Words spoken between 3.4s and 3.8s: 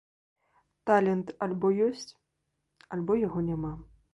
няма.